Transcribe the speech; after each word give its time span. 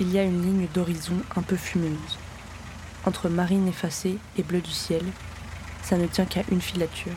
Il 0.00 0.12
y 0.12 0.18
a 0.18 0.22
une 0.22 0.42
ligne 0.42 0.68
d'horizon 0.72 1.16
un 1.36 1.42
peu 1.42 1.56
fumeuse. 1.56 2.18
Entre 3.04 3.28
marine 3.28 3.66
effacée 3.66 4.18
et 4.36 4.42
bleu 4.42 4.60
du 4.60 4.70
ciel, 4.70 5.04
ça 5.82 5.96
ne 5.96 6.06
tient 6.06 6.24
qu'à 6.24 6.42
une 6.50 6.60
filature. 6.60 7.16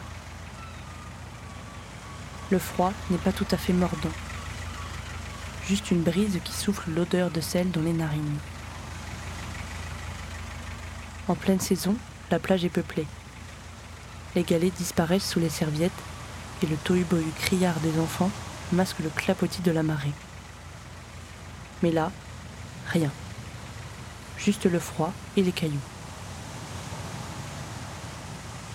Le 2.49 2.59
froid 2.59 2.91
n'est 3.09 3.17
pas 3.17 3.31
tout 3.31 3.45
à 3.51 3.57
fait 3.57 3.73
mordant. 3.73 4.09
Juste 5.67 5.91
une 5.91 6.01
brise 6.01 6.39
qui 6.43 6.53
souffle 6.53 6.89
l'odeur 6.91 7.29
de 7.29 7.41
sel 7.41 7.69
dans 7.71 7.81
les 7.81 7.93
narines. 7.93 8.37
En 11.27 11.35
pleine 11.35 11.59
saison, 11.59 11.95
la 12.31 12.39
plage 12.39 12.65
est 12.65 12.69
peuplée. 12.69 13.07
Les 14.35 14.43
galets 14.43 14.73
disparaissent 14.73 15.29
sous 15.29 15.39
les 15.39 15.49
serviettes 15.49 15.91
et 16.63 16.67
le 16.67 16.77
tohu-bohu 16.77 17.23
criard 17.41 17.79
des 17.81 17.99
enfants 17.99 18.31
masque 18.71 18.99
le 18.99 19.09
clapotis 19.09 19.61
de 19.61 19.71
la 19.71 19.83
marée. 19.83 20.13
Mais 21.83 21.91
là, 21.91 22.11
Rien. 22.87 23.11
Juste 24.37 24.65
le 24.65 24.79
froid 24.79 25.13
et 25.37 25.43
les 25.43 25.51
cailloux. 25.51 25.79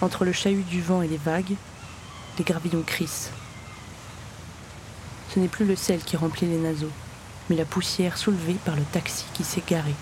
Entre 0.01 0.25
le 0.25 0.33
chahut 0.33 0.63
du 0.63 0.81
vent 0.83 1.03
et 1.03 1.09
les 1.09 1.17
vagues, 1.17 1.57
les 2.39 2.45
gravillons 2.45 2.83
crissent. 2.83 3.31
Ce 5.35 5.41
n'est 5.41 5.49
plus 5.49 5.65
le 5.65 5.77
sel 5.77 6.01
qui 6.01 6.17
remplit 6.17 6.47
les 6.47 6.59
naseaux, 6.59 6.93
mais 7.49 7.57
la 7.57 7.65
poussière 7.65 8.19
soulevée 8.19 8.57
par 8.65 8.77
le 8.77 8.83
taxi 8.83 9.25
qui 9.35 9.45
s'est 9.45 9.63
garé. 9.67 9.95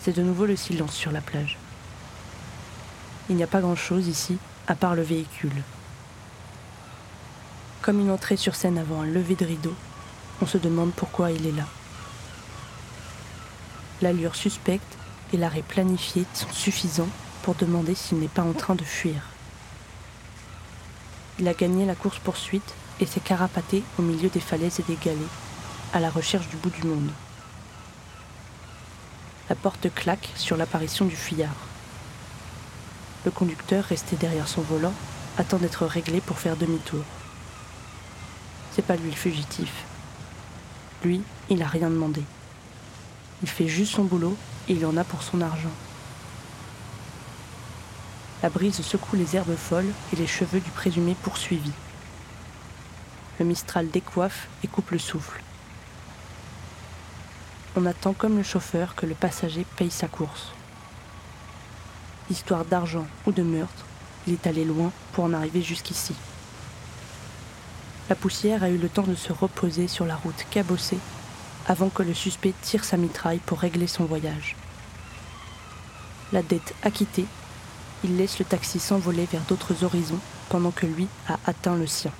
C'est 0.00 0.16
de 0.16 0.22
nouveau 0.22 0.46
le 0.46 0.56
silence 0.56 0.94
sur 0.94 1.12
la 1.12 1.20
plage. 1.20 1.58
Il 3.30 3.36
n'y 3.36 3.42
a 3.42 3.46
pas 3.46 3.60
grand-chose 3.60 4.06
ici, 4.06 4.36
à 4.66 4.74
part 4.74 4.94
le 4.94 5.02
véhicule. 5.02 5.62
Comme 7.80 8.00
une 8.00 8.10
entrée 8.10 8.36
sur 8.36 8.54
scène 8.54 8.78
avant 8.78 9.00
un 9.00 9.06
lever 9.06 9.34
de 9.34 9.44
rideau, 9.44 9.74
on 10.42 10.46
se 10.46 10.58
demande 10.58 10.92
pourquoi 10.92 11.30
il 11.30 11.46
est 11.46 11.52
là. 11.52 11.66
L'allure 14.02 14.34
suspecte 14.34 14.96
et 15.32 15.36
l'arrêt 15.36 15.62
planifié 15.62 16.24
sont 16.34 16.52
suffisants 16.52 17.08
pour 17.42 17.54
demander 17.54 17.94
s'il 17.94 18.18
n'est 18.18 18.28
pas 18.28 18.42
en 18.42 18.52
train 18.52 18.74
de 18.74 18.84
fuir. 18.84 19.20
Il 21.38 21.48
a 21.48 21.54
gagné 21.54 21.84
la 21.84 21.94
course-poursuite 21.94 22.74
et 23.00 23.06
s'est 23.06 23.20
carapaté 23.20 23.82
au 23.98 24.02
milieu 24.02 24.28
des 24.28 24.40
falaises 24.40 24.80
et 24.80 24.84
des 24.84 24.98
galets, 25.02 25.18
à 25.92 26.00
la 26.00 26.10
recherche 26.10 26.48
du 26.48 26.56
bout 26.56 26.70
du 26.70 26.86
monde. 26.86 27.10
La 29.48 29.56
porte 29.56 29.92
claque 29.94 30.30
sur 30.36 30.56
l'apparition 30.56 31.04
du 31.04 31.16
fuyard. 31.16 31.56
Le 33.24 33.30
conducteur, 33.30 33.84
resté 33.84 34.16
derrière 34.16 34.48
son 34.48 34.62
volant, 34.62 34.92
attend 35.38 35.58
d'être 35.58 35.86
réglé 35.86 36.20
pour 36.20 36.38
faire 36.38 36.56
demi-tour. 36.56 37.04
C'est 38.72 38.86
pas 38.86 38.96
lui 38.96 39.10
le 39.10 39.16
fugitif, 39.16 39.84
lui, 41.04 41.20
il 41.50 41.58
n'a 41.58 41.68
rien 41.68 41.90
demandé. 41.90 42.22
Il 43.42 43.48
fait 43.48 43.68
juste 43.68 43.94
son 43.94 44.04
boulot 44.04 44.36
et 44.68 44.72
il 44.72 44.86
en 44.86 44.96
a 44.96 45.04
pour 45.04 45.22
son 45.22 45.40
argent. 45.40 45.70
La 48.42 48.50
brise 48.50 48.80
secoue 48.80 49.16
les 49.16 49.36
herbes 49.36 49.56
folles 49.56 49.92
et 50.12 50.16
les 50.16 50.26
cheveux 50.26 50.60
du 50.60 50.70
présumé 50.70 51.14
poursuivi. 51.22 51.72
Le 53.38 53.44
Mistral 53.44 53.88
décoiffe 53.88 54.48
et 54.62 54.66
coupe 54.66 54.90
le 54.90 54.98
souffle. 54.98 55.40
On 57.76 57.86
attend 57.86 58.12
comme 58.12 58.36
le 58.36 58.42
chauffeur 58.42 58.94
que 58.94 59.06
le 59.06 59.14
passager 59.14 59.66
paye 59.76 59.90
sa 59.90 60.08
course. 60.08 60.52
Histoire 62.30 62.64
d'argent 62.64 63.06
ou 63.26 63.32
de 63.32 63.42
meurtre, 63.42 63.84
il 64.26 64.34
est 64.34 64.46
allé 64.46 64.64
loin 64.64 64.92
pour 65.12 65.24
en 65.24 65.32
arriver 65.32 65.62
jusqu'ici. 65.62 66.14
La 68.10 68.14
poussière 68.14 68.62
a 68.62 68.68
eu 68.68 68.76
le 68.76 68.90
temps 68.90 69.02
de 69.02 69.14
se 69.14 69.32
reposer 69.32 69.88
sur 69.88 70.04
la 70.04 70.16
route 70.16 70.44
cabossée 70.50 70.98
avant 71.66 71.88
que 71.88 72.02
le 72.02 72.12
suspect 72.12 72.52
tire 72.60 72.84
sa 72.84 72.98
mitraille 72.98 73.40
pour 73.46 73.60
régler 73.60 73.86
son 73.86 74.04
voyage. 74.04 74.56
La 76.30 76.42
dette 76.42 76.74
acquittée, 76.82 77.24
il 78.04 78.18
laisse 78.18 78.38
le 78.38 78.44
taxi 78.44 78.78
s'envoler 78.78 79.26
vers 79.32 79.40
d'autres 79.42 79.84
horizons 79.84 80.20
pendant 80.50 80.70
que 80.70 80.84
lui 80.84 81.08
a 81.28 81.38
atteint 81.46 81.76
le 81.76 81.86
sien. 81.86 82.12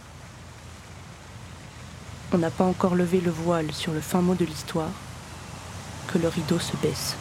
On 2.33 2.39
n'a 2.39 2.51
pas 2.51 2.65
encore 2.65 2.95
levé 2.95 3.21
le 3.21 3.31
voile 3.31 3.71
sur 3.73 3.93
le 3.93 4.01
fin 4.01 4.23
mot 4.23 4.35
de 4.35 4.47
l'histoire 4.47 4.91
que 6.09 6.17
le 6.17 6.29
rideau 6.29 6.59
se 6.59 6.77
baisse. 6.79 7.17